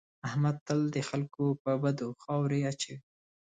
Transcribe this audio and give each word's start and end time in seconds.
احمد 0.27 0.55
تل 0.67 0.79
د 0.95 0.97
خلکو 1.09 1.43
په 1.63 1.71
بدو 1.83 2.07
خاورې 2.23 2.59
اچوي. 2.71 2.97